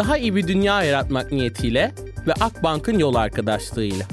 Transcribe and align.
Daha 0.00 0.18
iyi 0.18 0.36
bir 0.36 0.48
dünya 0.48 0.82
yaratmak 0.82 1.32
niyetiyle 1.32 1.92
ve 2.26 2.32
Akbank'ın 2.32 2.98
yol 2.98 3.14
arkadaşlığıyla. 3.14 4.06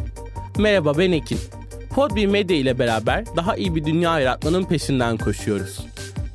Merhaba 0.57 0.97
ben 0.97 1.11
Ekin. 1.11 1.39
Podbi 1.95 2.27
Medya 2.27 2.57
ile 2.57 2.79
beraber 2.79 3.25
daha 3.35 3.55
iyi 3.55 3.75
bir 3.75 3.85
dünya 3.85 4.19
yaratmanın 4.19 4.63
peşinden 4.63 5.17
koşuyoruz. 5.17 5.85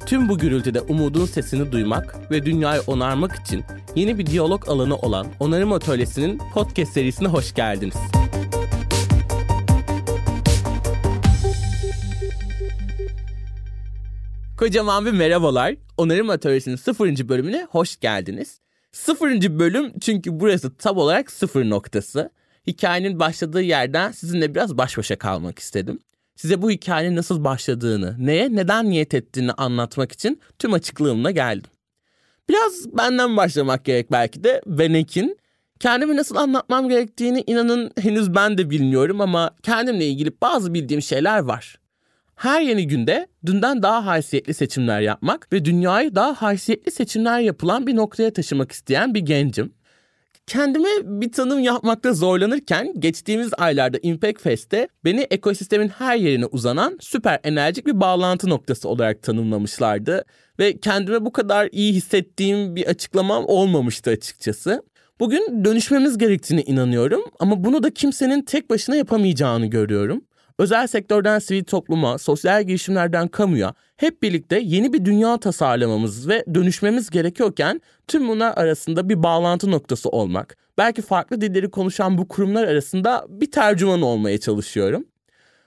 Tüm 0.07 0.29
bu 0.29 0.39
gürültüde 0.39 0.81
umudun 0.81 1.27
sesini 1.27 1.73
duymak 1.73 2.31
ve 2.31 2.47
dünyayı 2.47 2.81
onarmak 2.87 3.35
için 3.35 3.65
yeni 3.95 4.19
bir 4.19 4.27
diyalog 4.27 4.69
alanı 4.69 4.97
olan 4.97 5.27
Onarım 5.41 5.73
Atölyesi'nin 5.73 6.41
podcast 6.55 6.93
serisine 6.93 7.29
hoş 7.29 7.55
geldiniz. 7.55 7.97
Kocaman 14.59 15.07
bir 15.07 15.13
merhabalar. 15.13 15.75
Onarım 15.97 16.31
Atölyesi'nin 16.31 16.77
sıfırıncı 16.77 17.29
bölümüne 17.29 17.67
hoş 17.71 18.01
geldiniz. 18.01 18.63
Sıfırıncı 18.93 19.59
bölüm 19.59 19.93
çünkü 20.01 20.41
burası 20.41 20.77
tam 20.77 20.97
olarak 20.97 21.31
sıfır 21.31 21.71
noktası. 21.71 22.31
Hikayenin 22.67 23.21
başladığı 23.21 23.63
yerden 23.63 24.13
sizinle 24.13 24.55
biraz 24.55 24.79
baş 24.79 24.99
başa 24.99 25.19
kalmak 25.19 25.59
istedim. 25.59 25.99
Size 26.37 26.63
bu 26.63 26.71
hikayenin 26.71 27.17
nasıl 27.17 27.45
başladığını, 27.45 28.17
neye, 28.19 28.55
neden 28.55 28.91
niyet 28.91 29.15
ettiğini 29.15 29.53
anlatmak 29.53 30.13
için 30.13 30.41
tüm 30.59 30.73
açıklığımla 30.73 31.31
geldim. 31.31 31.71
Biraz 32.49 32.97
benden 32.97 33.37
başlamak 33.37 33.85
gerek 33.85 34.13
belki 34.13 34.45
de. 34.45 34.63
Ben 34.67 34.95
Ekin. 34.95 35.39
Kendimi 35.81 36.17
nasıl 36.17 36.37
anlatmam 36.37 36.89
gerektiğini 36.89 37.45
inanın 37.47 37.91
henüz 38.01 38.35
ben 38.35 38.59
de 38.59 38.71
bilmiyorum 38.71 39.21
ama 39.21 39.51
kendimle 39.63 40.07
ilgili 40.07 40.33
bazı 40.41 40.75
bildiğim 40.75 41.03
şeyler 41.03 41.39
var. 41.39 41.79
Her 42.43 42.61
yeni 42.61 42.87
günde 42.87 43.27
dünden 43.47 43.83
daha 43.83 44.07
haysiyetli 44.07 44.55
seçimler 44.55 45.01
yapmak 45.01 45.53
ve 45.53 45.65
dünyayı 45.65 46.15
daha 46.15 46.43
haysiyetli 46.43 46.91
seçimler 46.93 47.41
yapılan 47.41 47.87
bir 47.87 47.97
noktaya 47.97 48.33
taşımak 48.33 48.73
isteyen 48.73 49.15
bir 49.15 49.21
gencim. 49.21 49.75
Kendime 50.47 50.89
bir 51.05 51.33
tanım 51.33 51.61
yapmakta 51.61 52.13
zorlanırken 52.13 52.93
geçtiğimiz 52.99 53.51
aylarda 53.59 53.99
Impact 54.03 54.41
Fest'te 54.41 54.89
beni 55.05 55.21
ekosistemin 55.21 55.89
her 55.89 56.17
yerine 56.17 56.47
uzanan 56.47 56.99
süper 57.01 57.41
enerjik 57.45 57.87
bir 57.87 58.01
bağlantı 58.01 58.49
noktası 58.49 58.89
olarak 58.89 59.23
tanımlamışlardı. 59.23 60.25
Ve 60.59 60.81
kendime 60.81 61.25
bu 61.25 61.33
kadar 61.33 61.69
iyi 61.73 61.93
hissettiğim 61.93 62.77
bir 62.77 62.87
açıklamam 62.87 63.45
olmamıştı 63.47 64.11
açıkçası. 64.11 64.83
Bugün 65.21 65.65
dönüşmemiz 65.65 66.19
gerektiğine 66.19 66.63
inanıyorum 66.63 67.25
ama 67.39 67.65
bunu 67.65 67.83
da 67.83 67.95
kimsenin 67.95 68.43
tek 68.43 68.71
başına 68.71 68.97
yapamayacağını 68.97 69.67
görüyorum. 69.67 70.25
Özel 70.63 70.87
sektörden 70.87 71.39
sivil 71.39 71.65
topluma, 71.65 72.19
sosyal 72.19 72.65
girişimlerden 72.65 73.29
kamuya 73.29 73.75
hep 73.97 74.23
birlikte 74.23 74.61
yeni 74.65 74.93
bir 74.93 75.05
dünya 75.05 75.37
tasarlamamız 75.37 76.29
ve 76.29 76.45
dönüşmemiz 76.55 77.11
gerekiyorken 77.11 77.81
tüm 78.09 78.29
bunlar 78.29 78.57
arasında 78.57 79.09
bir 79.09 79.23
bağlantı 79.23 79.71
noktası 79.71 80.09
olmak. 80.09 80.57
Belki 80.79 81.03
farklı 81.03 81.41
dilleri 81.41 81.71
konuşan 81.71 82.19
bu 82.19 82.29
kurumlar 82.29 82.69
arasında 82.69 83.27
bir 83.29 83.51
tercüman 83.51 84.03
olmaya 84.03 84.41
çalışıyorum. 84.41 85.05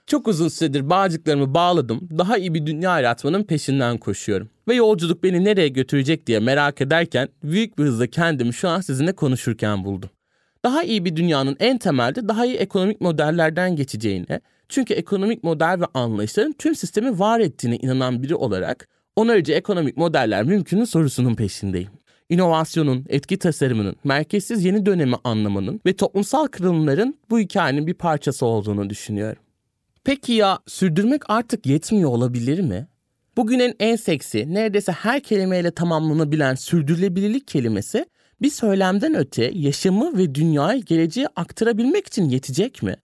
Çok 0.06 0.28
uzun 0.28 0.48
süredir 0.48 0.90
bağcıklarımı 0.90 1.54
bağladım. 1.54 2.08
Daha 2.18 2.38
iyi 2.38 2.54
bir 2.54 2.66
dünya 2.66 3.00
yaratmanın 3.00 3.44
peşinden 3.44 3.98
koşuyorum. 3.98 4.50
Ve 4.68 4.74
yolculuk 4.74 5.22
beni 5.22 5.44
nereye 5.44 5.68
götürecek 5.68 6.26
diye 6.26 6.40
merak 6.40 6.80
ederken 6.80 7.28
büyük 7.42 7.78
bir 7.78 7.84
hızla 7.84 8.06
kendimi 8.06 8.54
şu 8.54 8.68
an 8.68 8.80
sizinle 8.80 9.12
konuşurken 9.12 9.84
buldum. 9.84 10.10
Daha 10.64 10.82
iyi 10.82 11.04
bir 11.04 11.16
dünyanın 11.16 11.56
en 11.60 11.78
temelde 11.78 12.28
daha 12.28 12.46
iyi 12.46 12.56
ekonomik 12.56 13.00
modellerden 13.00 13.76
geçeceğine, 13.76 14.40
çünkü 14.68 14.94
ekonomik 14.94 15.44
model 15.44 15.80
ve 15.80 15.84
anlayışların 15.94 16.52
tüm 16.52 16.74
sistemi 16.74 17.18
var 17.18 17.40
ettiğine 17.40 17.76
inanan 17.76 18.22
biri 18.22 18.34
olarak 18.34 18.88
onarıcı 19.16 19.52
ekonomik 19.52 19.96
modeller 19.96 20.44
mümkünün 20.44 20.84
sorusunun 20.84 21.34
peşindeyim. 21.34 21.90
İnovasyonun, 22.28 23.06
etki 23.08 23.38
tasarımının, 23.38 23.96
merkezsiz 24.04 24.64
yeni 24.64 24.86
dönemi 24.86 25.16
anlamanın 25.24 25.80
ve 25.86 25.96
toplumsal 25.96 26.46
kırılımların 26.46 27.14
bu 27.30 27.38
hikayenin 27.38 27.86
bir 27.86 27.94
parçası 27.94 28.46
olduğunu 28.46 28.90
düşünüyorum. 28.90 29.42
Peki 30.04 30.32
ya 30.32 30.58
sürdürmek 30.66 31.30
artık 31.30 31.66
yetmiyor 31.66 32.10
olabilir 32.10 32.60
mi? 32.60 32.86
Bugünün 33.36 33.74
en 33.80 33.96
seksi, 33.96 34.54
neredeyse 34.54 34.92
her 34.92 35.20
kelimeyle 35.20 35.70
tamamlanabilen 35.70 36.54
sürdürülebilirlik 36.54 37.48
kelimesi 37.48 38.06
bir 38.42 38.50
söylemden 38.50 39.14
öte 39.14 39.50
yaşamı 39.54 40.18
ve 40.18 40.34
dünyayı 40.34 40.82
geleceğe 40.82 41.28
aktarabilmek 41.36 42.06
için 42.06 42.28
yetecek 42.28 42.82
mi? 42.82 42.96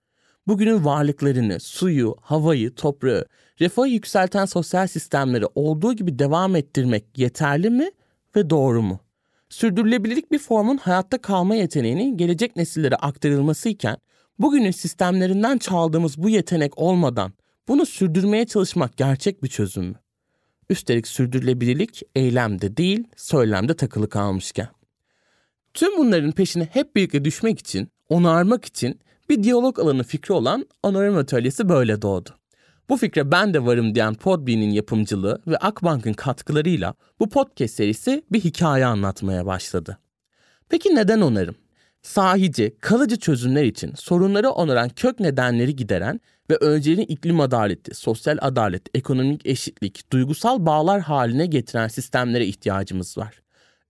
bugünün 0.47 0.85
varlıklarını, 0.85 1.61
suyu, 1.61 2.17
havayı, 2.21 2.75
toprağı, 2.75 3.27
refahı 3.61 3.89
yükselten 3.89 4.45
sosyal 4.45 4.87
sistemleri 4.87 5.47
olduğu 5.55 5.93
gibi 5.93 6.19
devam 6.19 6.57
ettirmek 6.57 7.05
yeterli 7.17 7.71
mi 7.71 7.91
ve 8.37 8.51
doğru 8.51 8.83
mu? 8.83 9.01
Sürdürülebilirlik 9.49 10.33
bir 10.33 10.39
formun 10.39 10.77
hayatta 10.77 11.19
kalma 11.19 11.55
yeteneğinin 11.55 12.17
gelecek 12.17 12.57
nesillere 12.57 12.97
aktarılması 12.97 13.69
iken 13.69 13.97
bugünün 14.39 14.71
sistemlerinden 14.71 15.59
çaldığımız 15.59 16.19
bu 16.19 16.29
yetenek 16.29 16.79
olmadan 16.79 17.33
bunu 17.69 17.87
sürdürmeye 17.87 18.47
çalışmak 18.47 18.97
gerçek 18.97 19.43
bir 19.43 19.49
çözüm 19.49 19.85
mü? 19.85 19.95
Üstelik 20.71 21.09
sürdürülebilirlik 21.09 22.03
eylemde 22.15 22.77
değil, 22.77 23.05
söylemde 23.17 23.75
takılı 23.75 24.09
kalmışken. 24.09 24.69
Tüm 25.75 25.99
bunların 25.99 26.33
peşine 26.33 26.69
hep 26.73 26.97
birlikte 26.97 27.25
düşmek 27.25 27.59
için, 27.59 27.89
onarmak 28.09 28.65
için 28.65 29.01
bir 29.29 29.43
diyalog 29.43 29.79
alanı 29.79 30.05
fikri 30.05 30.35
olan 30.35 30.67
Anonim 30.83 31.17
Atölyesi 31.17 31.69
böyle 31.69 32.03
doğdu. 32.03 32.31
Bu 32.89 32.97
fikre 32.97 33.31
ben 33.31 33.55
de 33.55 33.65
varım 33.65 33.95
diyen 33.95 34.15
Podbean'in 34.15 34.71
yapımcılığı 34.71 35.43
ve 35.47 35.57
Akbank'ın 35.57 36.13
katkılarıyla 36.13 36.95
bu 37.21 37.29
podcast 37.29 37.75
serisi 37.75 38.23
bir 38.33 38.41
hikaye 38.41 38.87
anlatmaya 38.87 39.47
başladı. 39.47 39.99
Peki 40.69 40.95
neden 40.95 41.21
onarım? 41.21 41.55
Sahici, 42.03 42.77
kalıcı 42.81 43.19
çözümler 43.19 43.65
için 43.65 43.95
sorunları 43.95 44.51
onaran 44.51 44.89
kök 44.89 45.21
nedenleri 45.21 45.77
gideren 45.77 46.21
ve 46.51 46.57
önceliğini 46.57 47.05
iklim 47.05 47.41
adaleti, 47.41 47.95
sosyal 47.95 48.39
adalet, 48.41 48.83
ekonomik 48.95 49.47
eşitlik, 49.47 50.13
duygusal 50.13 50.67
bağlar 50.67 51.01
haline 51.01 51.47
getiren 51.47 51.89
sistemlere 51.89 52.47
ihtiyacımız 52.47 53.19
var. 53.19 53.42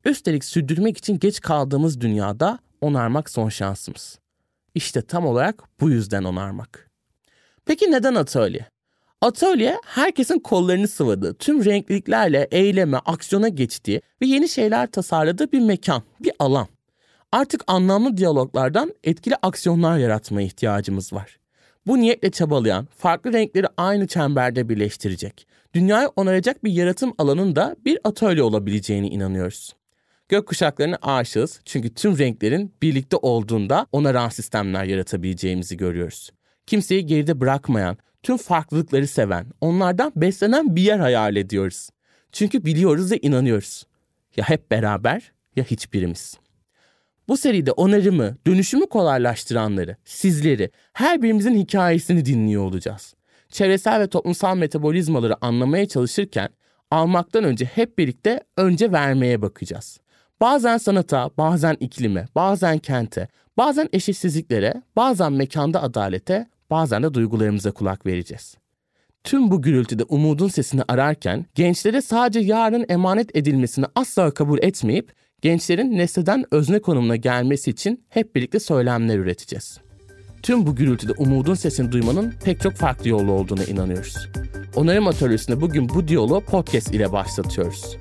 Üstelik 0.05 0.45
sürdürmek 0.45 0.99
için 0.99 1.19
geç 1.19 1.41
kaldığımız 1.41 2.01
dünyada 2.01 2.59
onarmak 2.81 3.31
son 3.31 3.49
şansımız. 3.49 4.19
İşte 4.75 5.03
tam 5.03 5.27
olarak 5.27 5.65
bu 5.81 5.91
yüzden 5.91 6.25
onarmak. 6.25 6.91
Peki 7.67 7.91
neden 7.91 8.15
atölye? 8.15 8.67
Atölye 9.21 9.79
herkesin 9.85 10.39
kollarını 10.39 10.89
sıvadığı, 10.89 11.35
tüm 11.35 11.65
renkliliklerle 11.65 12.49
eyleme, 12.51 12.99
aksiyona 12.99 13.49
geçtiği 13.49 14.03
ve 14.23 14.27
yeni 14.27 14.49
şeyler 14.49 14.91
tasarladığı 14.91 15.53
bir 15.53 15.61
mekan, 15.61 16.03
bir 16.21 16.33
alan. 16.39 16.67
Artık 17.33 17.65
anlamlı 17.67 18.17
diyaloglardan 18.17 18.95
etkili 19.05 19.37
aksiyonlar 19.43 19.99
yaratmaya 19.99 20.47
ihtiyacımız 20.47 21.13
var. 21.13 21.39
Bu 21.87 22.01
niyetle 22.01 22.31
çabalayan, 22.31 22.89
farklı 22.97 23.33
renkleri 23.33 23.67
aynı 23.77 24.07
çemberde 24.07 24.69
birleştirecek, 24.69 25.47
dünyayı 25.75 26.09
onaracak 26.17 26.65
bir 26.65 26.73
yaratım 26.73 27.15
alanında 27.19 27.77
bir 27.85 27.99
atölye 28.05 28.43
olabileceğine 28.43 29.09
inanıyoruz. 29.09 29.73
Gökkuşaklarına 30.33 30.99
aşığız 31.03 31.61
çünkü 31.65 31.95
tüm 31.95 32.19
renklerin 32.19 32.75
birlikte 32.83 33.17
olduğunda 33.17 33.87
onaran 33.93 34.29
sistemler 34.29 34.85
yaratabileceğimizi 34.85 35.77
görüyoruz. 35.77 36.31
Kimseyi 36.67 37.07
geride 37.07 37.41
bırakmayan, 37.41 37.97
tüm 38.23 38.37
farklılıkları 38.37 39.07
seven, 39.07 39.47
onlardan 39.61 40.13
beslenen 40.17 40.77
bir 40.77 40.83
yer 40.83 40.99
hayal 40.99 41.37
ediyoruz. 41.37 41.89
Çünkü 42.33 42.65
biliyoruz 42.65 43.13
ve 43.13 43.19
inanıyoruz. 43.19 43.87
Ya 44.37 44.49
hep 44.49 44.71
beraber 44.71 45.33
ya 45.57 45.65
hiçbirimiz. 45.65 46.39
Bu 47.29 47.37
seride 47.37 47.73
onarımı, 47.73 48.37
dönüşümü 48.47 48.87
kolaylaştıranları, 48.87 49.97
sizleri, 50.05 50.71
her 50.93 51.23
birimizin 51.23 51.55
hikayesini 51.55 52.25
dinliyor 52.25 52.63
olacağız. 52.63 53.15
Çevresel 53.49 54.01
ve 54.01 54.07
toplumsal 54.07 54.57
metabolizmaları 54.57 55.45
anlamaya 55.45 55.89
çalışırken 55.89 56.49
almaktan 56.91 57.45
önce 57.45 57.65
hep 57.65 57.99
birlikte 57.99 58.41
önce 58.57 58.93
vermeye 58.93 59.43
bakacağız. 59.43 60.02
Bazen 60.43 60.79
sanata, 60.79 61.31
bazen 61.39 61.77
iklime, 61.81 62.27
bazen 62.35 62.79
kente, 62.79 63.29
bazen 63.57 63.89
eşitsizliklere, 63.93 64.83
bazen 64.97 65.33
mekanda 65.33 65.83
adalete, 65.83 66.47
bazen 66.71 67.03
de 67.03 67.15
duygularımıza 67.15 67.71
kulak 67.71 68.07
vereceğiz. 68.07 68.55
Tüm 69.25 69.51
bu 69.51 69.63
gürültüde 69.63 70.05
umudun 70.05 70.49
sesini 70.49 70.83
ararken 70.89 71.47
gençlere 71.55 72.03
sadece 72.03 72.41
yarın 72.41 72.87
emanet 72.89 73.37
edilmesini 73.37 73.87
asla 73.95 74.31
kabul 74.31 74.59
etmeyip 74.63 75.13
gençlerin 75.43 75.99
nesneden 75.99 76.45
özne 76.51 76.79
konumuna 76.79 77.17
gelmesi 77.17 77.71
için 77.71 78.05
hep 78.09 78.37
birlikte 78.37 78.61
söylemler 78.61 79.19
üreteceğiz. 79.19 79.79
Tüm 80.43 80.67
bu 80.67 80.77
gürültüde 80.77 81.13
umudun 81.13 81.55
sesini 81.55 81.93
duymanın 81.93 82.35
pek 82.45 82.61
çok 82.61 82.75
farklı 82.75 83.09
yolu 83.09 83.33
olduğuna 83.33 83.65
inanıyoruz. 83.65 84.29
Onarım 84.77 85.07
Atölyesi'nde 85.07 85.61
bugün 85.61 85.89
bu 85.89 86.09
diyaloğu 86.09 86.41
podcast 86.41 86.95
ile 86.95 87.13
başlatıyoruz. 87.13 87.97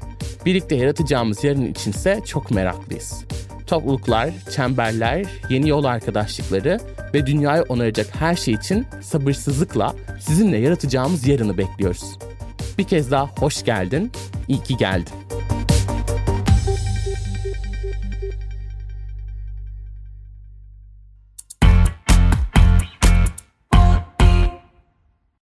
Birlikte 0.45 0.75
yaratacağımız 0.75 1.43
yarın 1.43 1.65
içinse 1.65 2.21
çok 2.25 2.51
meraklıyız. 2.51 3.25
Topluluklar, 3.67 4.29
çemberler, 4.55 5.25
yeni 5.49 5.69
yol 5.69 5.83
arkadaşlıkları 5.83 6.79
ve 7.13 7.25
dünyayı 7.25 7.63
onaracak 7.69 8.07
her 8.19 8.35
şey 8.35 8.53
için 8.53 8.85
sabırsızlıkla 9.01 9.95
sizinle 10.19 10.57
yaratacağımız 10.57 11.27
yarını 11.27 11.57
bekliyoruz. 11.57 12.17
Bir 12.77 12.83
kez 12.83 13.11
daha 13.11 13.27
hoş 13.27 13.63
geldin, 13.63 14.11
iyi 14.47 14.63
ki 14.63 14.77
geldin. 14.77 15.20